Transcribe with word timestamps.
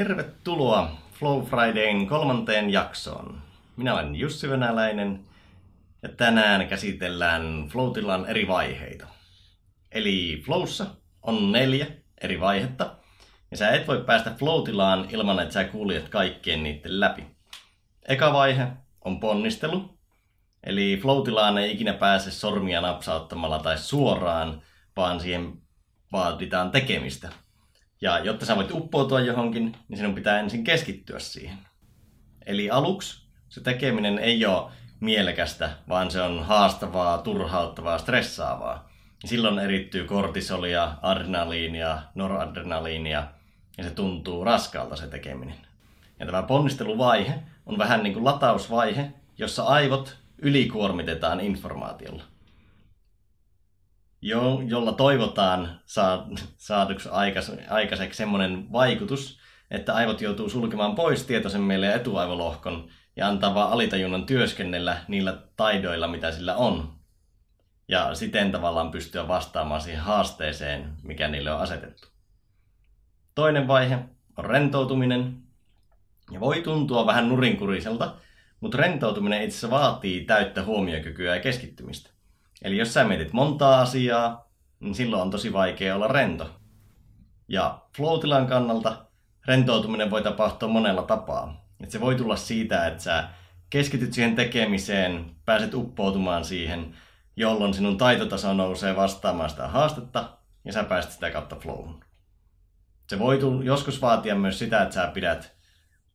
Tervetuloa 0.00 0.96
Flow 1.12 1.44
Fridayn 1.44 2.06
kolmanteen 2.06 2.70
jaksoon. 2.70 3.42
Minä 3.76 3.94
olen 3.94 4.16
Jussi 4.16 4.50
Venäläinen 4.50 5.20
ja 6.02 6.08
tänään 6.08 6.68
käsitellään 6.68 7.68
Flow-tilan 7.68 8.26
eri 8.26 8.48
vaiheita. 8.48 9.06
Eli 9.92 10.42
Flowssa 10.46 10.86
on 11.22 11.52
neljä 11.52 11.86
eri 12.20 12.40
vaihetta 12.40 12.96
ja 13.50 13.56
sä 13.56 13.70
et 13.70 13.88
voi 13.88 14.04
päästä 14.04 14.30
Flow-tilaan 14.30 15.06
ilman, 15.10 15.40
että 15.40 15.52
sä 15.52 15.64
kuljet 15.64 16.08
kaikkien 16.08 16.62
niiden 16.62 17.00
läpi. 17.00 17.26
Eka 18.08 18.32
vaihe 18.32 18.66
on 19.04 19.20
ponnistelu, 19.20 19.98
eli 20.64 20.98
Flow-tilaan 21.02 21.58
ei 21.58 21.72
ikinä 21.72 21.92
pääse 21.92 22.30
sormia 22.30 22.80
napsauttamalla 22.80 23.58
tai 23.58 23.78
suoraan, 23.78 24.62
vaan 24.96 25.20
siihen 25.20 25.52
vaaditaan 26.12 26.70
tekemistä. 26.70 27.28
Ja 28.00 28.18
jotta 28.18 28.46
sä 28.46 28.56
voit 28.56 28.70
uppoutua 28.70 29.20
johonkin, 29.20 29.76
niin 29.88 29.98
sinun 29.98 30.14
pitää 30.14 30.40
ensin 30.40 30.64
keskittyä 30.64 31.18
siihen. 31.18 31.58
Eli 32.46 32.70
aluksi 32.70 33.22
se 33.48 33.60
tekeminen 33.60 34.18
ei 34.18 34.46
ole 34.46 34.70
mielekästä, 35.00 35.70
vaan 35.88 36.10
se 36.10 36.22
on 36.22 36.44
haastavaa, 36.44 37.18
turhauttavaa, 37.18 37.98
stressaavaa. 37.98 38.90
Silloin 39.24 39.58
erittyy 39.58 40.04
kortisolia, 40.04 40.94
adrenaliinia, 41.02 42.02
noradrenaliinia 42.14 43.26
ja 43.78 43.84
se 43.84 43.90
tuntuu 43.90 44.44
raskaalta 44.44 44.96
se 44.96 45.06
tekeminen. 45.06 45.56
Ja 46.18 46.26
tämä 46.26 46.42
ponnisteluvaihe 46.42 47.34
on 47.66 47.78
vähän 47.78 48.02
niin 48.02 48.12
kuin 48.12 48.24
latausvaihe, 48.24 49.12
jossa 49.38 49.62
aivot 49.62 50.16
ylikuormitetaan 50.38 51.40
informaatiolla 51.40 52.29
jo, 54.22 54.62
jolla 54.66 54.92
toivotaan 54.92 55.80
saaduksi 56.56 57.08
aikaiseksi 57.68 58.16
semmoinen 58.16 58.72
vaikutus, 58.72 59.40
että 59.70 59.94
aivot 59.94 60.20
joutuu 60.20 60.48
sulkemaan 60.48 60.94
pois 60.94 61.24
tietoisen 61.24 61.60
meille 61.60 61.86
ja 61.86 61.94
etuaivolohkon 61.94 62.88
ja 63.16 63.28
antaa 63.28 63.54
vaan 63.54 63.72
alitajunnan 63.72 64.26
työskennellä 64.26 64.96
niillä 65.08 65.42
taidoilla, 65.56 66.08
mitä 66.08 66.32
sillä 66.32 66.56
on. 66.56 66.92
Ja 67.88 68.14
siten 68.14 68.52
tavallaan 68.52 68.90
pystyä 68.90 69.28
vastaamaan 69.28 69.80
siihen 69.80 70.00
haasteeseen, 70.00 70.92
mikä 71.02 71.28
niille 71.28 71.52
on 71.52 71.60
asetettu. 71.60 72.08
Toinen 73.34 73.68
vaihe 73.68 73.98
on 74.36 74.44
rentoutuminen. 74.44 75.42
Ja 76.30 76.40
voi 76.40 76.62
tuntua 76.62 77.06
vähän 77.06 77.28
nurinkuriselta, 77.28 78.14
mutta 78.60 78.78
rentoutuminen 78.78 79.42
itse 79.42 79.56
asiassa 79.56 79.70
vaatii 79.70 80.24
täyttä 80.24 80.62
huomiokykyä 80.62 81.34
ja 81.34 81.42
keskittymistä. 81.42 82.10
Eli 82.62 82.78
jos 82.78 82.94
sä 82.94 83.04
mietit 83.04 83.32
montaa 83.32 83.80
asiaa, 83.80 84.50
niin 84.80 84.94
silloin 84.94 85.22
on 85.22 85.30
tosi 85.30 85.52
vaikea 85.52 85.94
olla 85.94 86.08
rento. 86.08 86.50
Ja 87.48 87.78
flow 87.96 88.20
kannalta 88.48 89.06
rentoutuminen 89.46 90.10
voi 90.10 90.22
tapahtua 90.22 90.68
monella 90.68 91.02
tapaa. 91.02 91.66
Et 91.80 91.90
se 91.90 92.00
voi 92.00 92.14
tulla 92.14 92.36
siitä, 92.36 92.86
että 92.86 93.02
sä 93.02 93.28
keskityt 93.70 94.12
siihen 94.12 94.36
tekemiseen, 94.36 95.30
pääset 95.44 95.74
uppoutumaan 95.74 96.44
siihen, 96.44 96.94
jolloin 97.36 97.74
sinun 97.74 97.98
taitotaso 97.98 98.54
nousee 98.54 98.96
vastaamaan 98.96 99.50
sitä 99.50 99.68
haastetta 99.68 100.38
ja 100.64 100.72
sä 100.72 100.84
pääset 100.84 101.12
sitä 101.12 101.30
kautta 101.30 101.56
flowhun. 101.56 102.04
Se 103.08 103.18
voi 103.18 103.38
joskus 103.64 104.02
vaatia 104.02 104.34
myös 104.34 104.58
sitä, 104.58 104.82
että 104.82 104.94
sä 104.94 105.10
pidät 105.14 105.56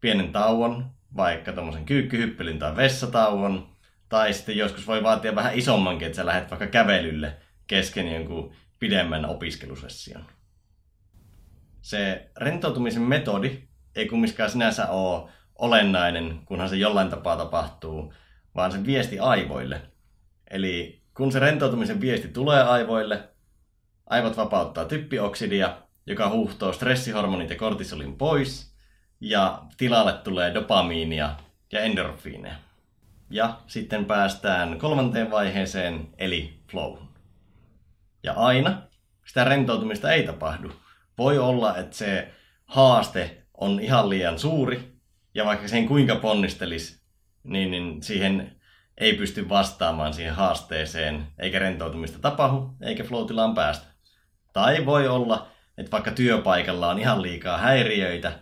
pienen 0.00 0.32
tauon, 0.32 0.90
vaikka 1.16 1.52
tuommoisen 1.52 1.84
kyykkyhyppelyn 1.84 2.58
tai 2.58 2.76
vessatauon, 2.76 3.68
tai 4.10 4.32
sitten 4.32 4.56
joskus 4.56 4.86
voi 4.86 5.02
vaatia 5.02 5.34
vähän 5.34 5.54
isommankin, 5.54 6.06
että 6.06 6.16
sä 6.16 6.26
lähdet 6.26 6.50
vaikka 6.50 6.66
kävelylle 6.66 7.36
kesken 7.66 8.12
jonkun 8.14 8.52
pidemmän 8.78 9.26
opiskelusession. 9.26 10.26
Se 11.82 12.30
rentoutumisen 12.36 13.02
metodi 13.02 13.62
ei 13.94 14.08
kumminkaan 14.08 14.50
sinänsä 14.50 14.88
ole 14.88 15.30
olennainen, 15.58 16.40
kunhan 16.44 16.68
se 16.68 16.76
jollain 16.76 17.10
tapaa 17.10 17.36
tapahtuu, 17.36 18.14
vaan 18.54 18.72
se 18.72 18.86
viesti 18.86 19.18
aivoille. 19.18 19.82
Eli 20.50 21.02
kun 21.16 21.32
se 21.32 21.38
rentoutumisen 21.38 22.00
viesti 22.00 22.28
tulee 22.28 22.62
aivoille, 22.62 23.28
aivot 24.06 24.36
vapauttaa 24.36 24.84
typpioksidia, 24.84 25.76
joka 26.06 26.28
huuhtoo 26.28 26.72
stressihormonit 26.72 27.50
ja 27.50 27.56
kortisolin 27.56 28.16
pois, 28.16 28.74
ja 29.20 29.62
tilalle 29.76 30.12
tulee 30.12 30.54
dopamiinia 30.54 31.36
ja 31.72 31.80
endorfiineja. 31.80 32.69
Ja 33.30 33.58
sitten 33.66 34.04
päästään 34.04 34.78
kolmanteen 34.78 35.30
vaiheeseen, 35.30 36.08
eli 36.18 36.54
flow. 36.70 36.98
Ja 38.22 38.32
aina 38.32 38.82
sitä 39.26 39.44
rentoutumista 39.44 40.12
ei 40.12 40.22
tapahdu. 40.22 40.72
Voi 41.18 41.38
olla, 41.38 41.76
että 41.76 41.96
se 41.96 42.34
haaste 42.66 43.42
on 43.54 43.80
ihan 43.80 44.08
liian 44.08 44.38
suuri, 44.38 45.00
ja 45.34 45.44
vaikka 45.44 45.68
sen 45.68 45.88
kuinka 45.88 46.16
ponnistelis, 46.16 47.02
niin, 47.44 47.70
niin 47.70 48.02
siihen 48.02 48.56
ei 48.98 49.14
pysty 49.14 49.48
vastaamaan 49.48 50.14
siihen 50.14 50.34
haasteeseen, 50.34 51.26
eikä 51.38 51.58
rentoutumista 51.58 52.18
tapahdu, 52.18 52.76
eikä 52.82 53.04
flow 53.04 53.54
päästä. 53.54 53.86
Tai 54.52 54.86
voi 54.86 55.08
olla, 55.08 55.48
että 55.78 55.92
vaikka 55.92 56.10
työpaikalla 56.10 56.88
on 56.88 56.98
ihan 56.98 57.22
liikaa 57.22 57.58
häiriöitä, 57.58 58.32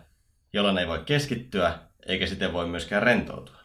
jolloin 0.53 0.77
ei 0.77 0.87
voi 0.87 1.03
keskittyä, 1.05 1.79
eikä 2.05 2.27
sitten 2.27 2.53
voi 2.53 2.67
myöskään 2.67 3.03
rentoutua. 3.03 3.58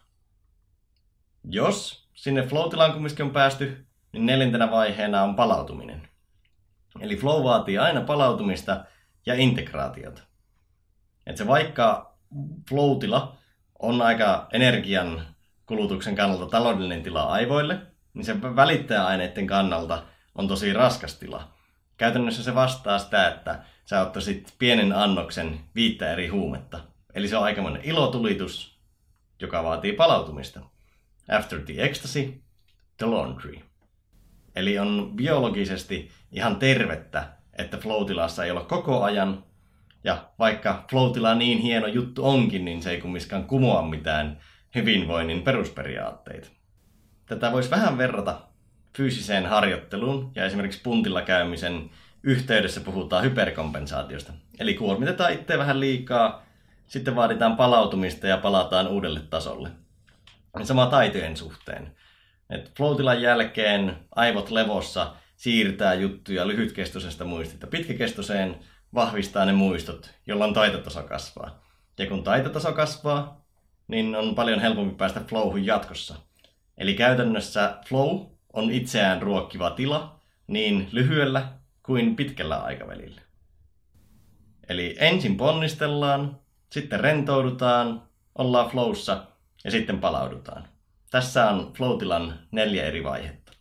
Jos 1.45 2.09
sinne 2.15 2.43
flow-tilaan 2.43 2.95
on 3.23 3.31
päästy, 3.31 3.87
niin 4.13 4.27
neljäntenä 4.27 4.71
vaiheena 4.71 5.23
on 5.23 5.37
palautuminen. 5.37 6.09
Eli 7.01 7.17
flow 7.17 7.45
vaatii 7.45 7.79
aina 7.79 8.01
palautumista 8.01 8.85
ja 9.27 9.35
integraatiota. 9.35 10.23
Et 11.27 11.37
se 11.37 11.47
vaikka 11.47 12.17
flow 12.69 12.99
on 13.79 14.03
aika 14.03 14.49
energian 14.53 15.27
kulutuksen 15.67 16.17
kannalta 16.17 16.47
taloudellinen 16.47 17.03
tila 17.03 17.23
aivoille, 17.23 17.79
niin 18.15 18.25
se 18.25 18.43
välittäjäaineiden 18.43 19.47
kannalta 19.47 20.03
on 20.35 20.49
tosi 20.49 20.73
raskas 20.73 21.15
tila. 21.15 21.49
Käytännössä 21.97 22.43
se 22.43 22.55
vastaa 22.55 22.99
sitä, 22.99 23.29
että 23.29 23.63
sä 23.85 24.03
ottaisit 24.03 24.55
pienen 24.59 24.93
annoksen 24.93 25.61
viittä 25.75 26.13
eri 26.13 26.29
huumetta. 26.29 26.81
Eli 27.15 27.29
se 27.29 27.37
on 27.37 27.45
aikamoinen 27.45 27.85
ilotulitus, 27.85 28.79
joka 29.41 29.65
vaatii 29.65 29.93
palautumista. 29.93 30.61
After 31.29 31.61
the 31.61 31.75
ecstasy, 31.85 32.43
the 32.97 33.07
laundry. 33.07 33.59
Eli 34.57 34.79
on 34.79 35.13
biologisesti 35.17 36.11
ihan 36.33 36.57
tervettä, 36.57 37.29
että 37.59 37.77
flow 37.77 38.07
ei 38.45 38.51
ole 38.51 38.65
koko 38.65 39.03
ajan. 39.03 39.45
Ja 40.05 40.31
vaikka 40.39 40.85
flow 40.91 41.39
niin 41.39 41.59
hieno 41.59 41.87
juttu 41.87 42.25
onkin, 42.25 42.65
niin 42.65 42.83
se 42.83 42.91
ei 42.91 43.01
kumminkaan 43.01 43.45
kumoa 43.45 43.83
mitään 43.83 44.41
hyvinvoinnin 44.75 45.43
perusperiaatteita. 45.43 46.49
Tätä 47.27 47.53
voisi 47.53 47.71
vähän 47.71 47.99
verrata 47.99 48.41
fyysiseen 48.97 49.47
harjoitteluun 49.47 50.33
ja 50.35 50.45
esimerkiksi 50.45 50.81
puntilla 50.83 51.23
käymisen 51.23 51.91
yhteydessä 52.23 52.81
puhutaan 52.81 53.25
hyperkompensaatiosta. 53.25 54.33
Eli 54.59 54.75
kuormitetaan 54.75 55.33
itse 55.33 55.59
vähän 55.59 55.81
liikaa, 55.81 56.43
sitten 56.87 57.17
vaaditaan 57.17 57.57
palautumista 57.57 58.27
ja 58.27 58.37
palataan 58.37 58.89
uudelle 58.89 59.21
tasolle. 59.21 59.71
Niin 60.57 60.67
sama 60.67 60.87
taitojen 60.87 61.37
suhteen. 61.37 61.97
Et 62.51 62.73
flow 62.77 63.21
jälkeen 63.21 63.97
aivot 64.11 64.51
levossa 64.51 65.17
siirtää 65.37 65.95
juttuja 65.95 66.49
lyhytkestoisesta 66.49 67.25
muistista 67.25 67.67
pitkäkestoiseen, 67.67 68.57
vahvistaa 68.95 69.45
ne 69.45 69.53
muistot, 69.53 70.11
jolloin 70.27 70.55
taitotaso 70.55 71.03
kasvaa. 71.03 71.63
Ja 71.99 72.07
kun 72.07 72.25
taitotaso 72.25 72.73
kasvaa, 72.73 73.45
niin 73.89 74.17
on 74.17 74.35
paljon 74.35 74.61
helpompi 74.61 74.95
päästä 74.97 75.21
flowhun 75.21 75.67
jatkossa. 75.67 76.15
Eli 76.79 76.95
käytännössä 76.95 77.79
flow 77.87 78.21
on 78.53 78.71
itseään 78.71 79.23
ruokkiva 79.23 79.71
tila 79.71 80.21
niin 80.47 80.89
lyhyellä 80.93 81.49
kuin 81.83 82.17
pitkällä 82.17 82.57
aikavälillä. 82.57 83.21
Eli 84.69 84.97
ensin 84.99 85.37
ponnistellaan, 85.37 86.41
sitten 86.71 87.01
rentoudutaan, 87.01 88.03
ollaan 88.39 88.71
flowssa 88.71 89.27
ja 89.65 89.71
sitten 89.71 89.99
palaudutaan. 89.99 90.69
Tässä 91.11 91.51
on 91.51 91.73
Floatilan 91.77 92.39
neljä 92.51 92.85
eri 92.85 93.05
vaihetta. 93.05 93.53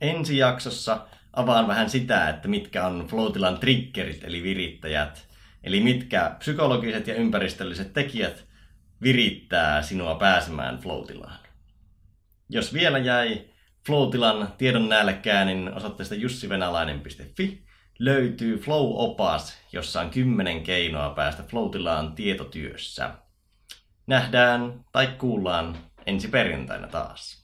Ensi 0.00 0.38
jaksossa 0.38 1.06
avaan 1.32 1.68
vähän 1.68 1.90
sitä, 1.90 2.28
että 2.28 2.48
mitkä 2.48 2.86
on 2.86 3.06
Floatilan 3.10 3.58
triggerit 3.58 4.24
eli 4.24 4.42
virittäjät, 4.42 5.28
eli 5.64 5.80
mitkä 5.80 6.36
psykologiset 6.38 7.06
ja 7.06 7.14
ympäristölliset 7.14 7.92
tekijät 7.92 8.44
virittää 9.02 9.82
sinua 9.82 10.14
pääsemään 10.14 10.78
Floatilaan. 10.78 11.38
Jos 12.48 12.74
vielä 12.74 12.98
jäi 12.98 13.50
Floatilan 13.86 14.52
tiedon 14.58 14.88
nälkään, 14.88 15.46
niin 15.46 15.74
osoitteesta 15.74 16.14
jussivenalainen.fi 16.14 17.64
löytyy 17.98 18.58
Flow-opas, 18.58 19.54
jossa 19.72 20.00
on 20.00 20.10
kymmenen 20.10 20.62
keinoa 20.62 21.10
päästä 21.10 21.42
Floatilaan 21.42 22.14
tietotyössä 22.14 23.14
nähdään 24.06 24.84
tai 24.92 25.06
kuullaan 25.06 25.76
ensi 26.06 26.28
perjantaina 26.28 26.86
taas. 26.86 27.41